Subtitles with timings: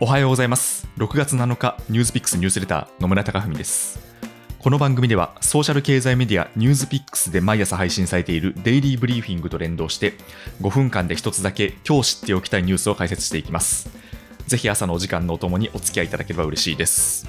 [0.00, 0.88] おはようございます。
[0.98, 4.00] 6月7日ニュースピックスニュースレター野村貴文です。
[4.58, 10.14] この番組ではソーシャル経済メディアニュースピックスで毎朝配信されているデイリーブリーフィングと連動して
[10.60, 13.88] 5分間で一つだけ今日知っておきたいニュースを解説していきます。
[14.48, 17.28] ぜひ朝のお時間のおともにお付き合いいただければ嬉しいです。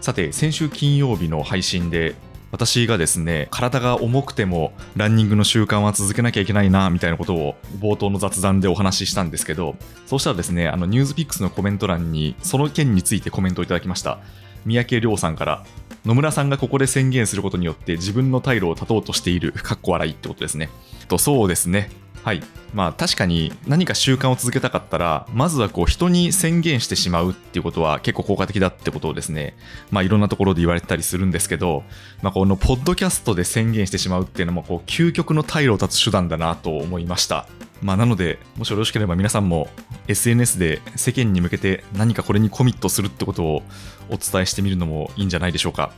[0.00, 2.14] さて先週金曜日の配信で
[2.52, 9.74] 私がですね体が重くてもランニングの習慣は続けなきゃいけないなみたいなことを冒頭の雑談でお話ししたんですけど
[10.06, 14.20] そうしたらですねあのニュースピックスのコメント欄にその件についてコメントをいただきました。
[14.64, 15.64] 三宅亮さんから
[16.04, 20.68] 野村さんがここで宣言することによって自分の退路を断とうとしているかっこ笑いってことですね。
[21.08, 21.90] とそうですね。
[22.22, 22.42] はい。
[22.72, 29.56] まあ確かに何か習慣を続けたかったら、まずはこう人に宣言してしまうっていうことは結構効果的だってことをですね、
[29.90, 31.82] まあいろんなところで言われたりするんですけど、
[32.22, 37.48] まあこのポッドキャストで宣言してしまうっていうのもこう究極の退路を断つ手段だなと思いました。
[37.80, 39.68] まあなので、もしよろしければ皆さんも
[40.06, 43.62] SNS で世間に向けて何かこれにコミットするってことを
[44.08, 45.92] お伝えしてみるのもいいんじゃないでしょうか。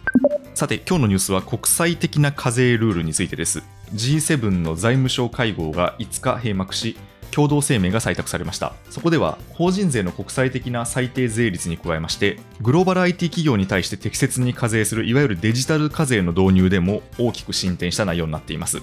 [0.55, 6.97] さて今日のニュースは国際的な課税ルールについてです G7 の財務省会合が5日閉幕し
[7.31, 18.83] 共同声明が採択されましたそこでは法人税の国際的な最低税率に加えましてグローバル IT 企業に対して適切に課税するいわゆるデジタル課税の導入でも大きく進展した内容になっています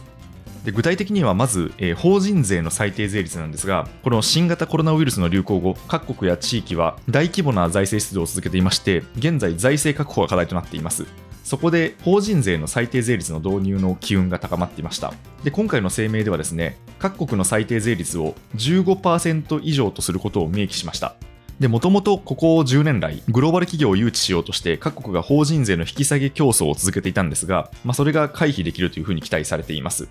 [0.66, 11.08] で具体的にはまず、えー、法人税の最低税率なんですが、この新型コロナウイルスの流行後、各国や地域は大規模な財政出動を続けていまして、現在、財政確保が課題となっています。
[11.44, 15.14] そこで法人税の最低税率の導入の機運が高まっていました。
[15.44, 21.16] で、今回の声明ではですね、各国の最低税率を15%以上とすることを明記しました。
[21.60, 30.10] で、もともとここ10年来、グローバル企業を誘致しようとして、各国が法人税の引き下げ競争を続けていたんですが、まあ、それが回避できるというふうに期待されています。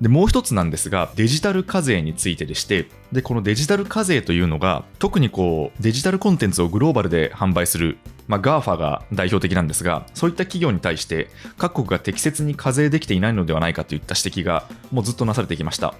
[0.00, 11.28] で、もう一つなんですが、デジタル課税についてでして、で、このデジタル課税というのが、特にこう、デジタルコンテンツをグローバルで販売する、まあ、GAFA が代表的なんですが、そういった企業に対して、
[11.58, 15.94] 各国が適切に課税できていないのではないかといった指摘が、もうずっとなされてきました。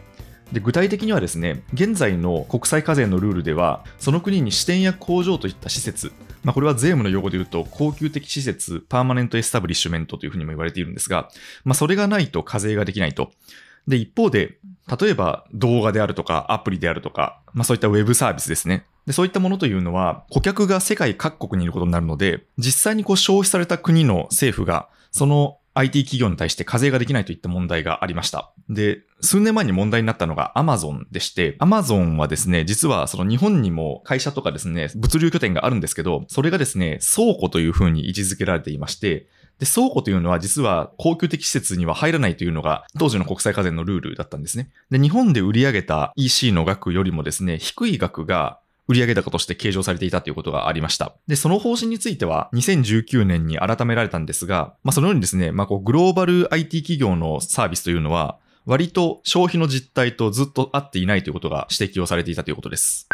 [0.52, 6.12] で具体的にはですね現在の国際課税のルールではその国に支店や工場といった施設、
[6.44, 11.30] まあ、これは税務の用語で言うと恒久的施設パーマネントエスタブリッシュメントというふうにも言われているんですが、
[11.64, 13.32] まあ、それがないと課税ができないと
[13.86, 14.58] で、一方で、
[15.00, 18.84] 例えば動画であるとかアプリであるとか、まあそういったウェブサービスですね。
[19.06, 28.52] で、そういったものというのは、顧客が世界各国にいることになるので、実際にこう消費された国の政府が、その IT 企業に対して課税ができないといった問題がありました。
[28.68, 44.70] で、数年前に問題になったのが Amazon でして、Amazon はですね、実はその日本にも会社とかですね、物流拠点があるんですけど、それがですね、倉庫というふうに位置づけられていまして、で、倉庫というのは実は高級的施設には入らないというのが当時の国際課税のルールだったんですね。
[44.91, 48.58] で、日本で売り上げた EC の額よりもですね、低い額が
[48.88, 51.15] 売上高として計上されていたということがありました。
[51.26, 63.09] で、その方針については2019年に改められたんですが、まあそのようにですね、まあこうグローバル IT 企業のサービスというのは割と消費の実態とずっと合っていないということが指摘をされていたということです。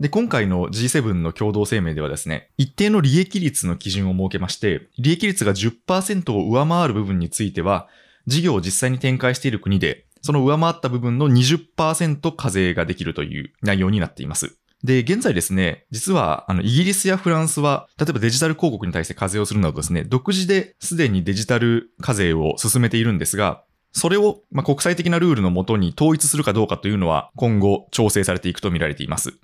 [0.00, 7.88] で、今回の G7 の共同声明ではですね、一定の利益率の基準を設けまして、利益率が10%を上回る部分については、
[8.26, 14.56] 事業を実際に展開している国で、その上回った部分の20%課税ができるという内容になっています。
[14.84, 23.62] で、現在ですね、実は、あの、イギリスやフランスは、例えばデジタル広告に対して課税をするなどですね、独自ですでにデジタル課税を進めているんですが、
[23.92, 29.34] それを、ま、国際的なルールのもとに統一するかどうかというのは、今後調整されていくと見られています。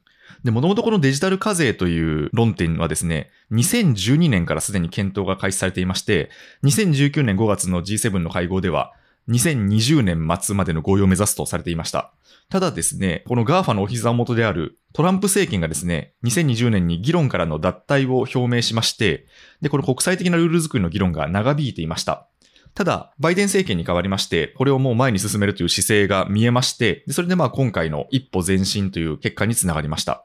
[0.43, 6.31] で、もともとこのデジタル課税という論点はですね、2012年からすでに検討が開始されていまして、
[6.65, 8.93] 2019年5月の G7 の会合では、
[9.29, 12.13] 2020年末までの合意を目指すとされていました。
[12.49, 19.27] ただですね、この GAFA のお膝元であるトランプ政権がですね、2020年に議論からの脱退を表明しまして、
[19.61, 22.27] で、この国際的なルール作りの議論が長引いていました。
[22.75, 30.25] ただ、バイデン政権に変わりまして、これをもう前に進めるという姿勢が見えまして、それでまあ今回の一歩前進という結果につながりました。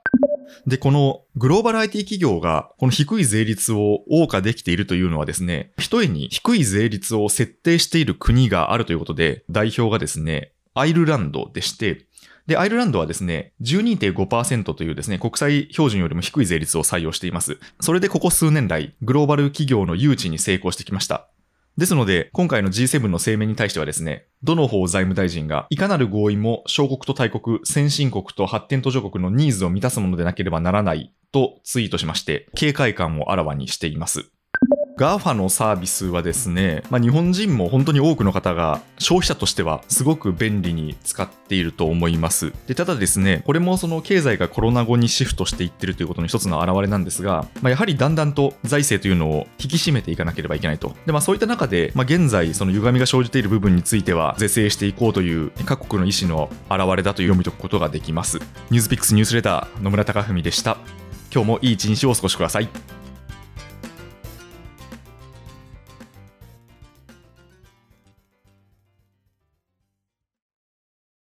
[0.68, 12.06] で、このグローバル IT 企業がこの低い税率を謳歌できているというのはですね、一重に低い税率を設定している国があるということで、代表がですね、アイルランドでして、
[12.48, 17.58] で、アイルランドはですね、12.5%というですね、国際標準よりも低い税率を採用しています。
[17.80, 21.30] それでここ数年来、グローバル企業の誘致に成功してきました。
[21.76, 34.30] ですので、今回の G7 の声明に対してはですね、どの方財務大臣が、いかなる合意も小国と大国、先進国と発展途上国のニーズを満たすものでなければならないとツイートしまして、警戒感をあらわにしています。
[34.98, 42.54] GAFA のサービスはですね、まあ、日本人も本当に多くの方が消費者としてはすごく便利に使っていると思います。
[42.68, 50.96] でただですね、これもその経済がコロナ後にシフトしていってるということの一つの表れなんですが、まあ、やはりだんだんと財政というのを引き締めていかなければいけないと。
[51.08, 58.38] でまあ、そういった中で、まあ、現在その歪みが生じている部分については是正していこうという各国の意思の表れだと読み解くことができます。
[58.70, 60.78] ニュースピックスニュースレター野村貴文でした。
[61.34, 62.93] 今日もいい一日をお過ごしください。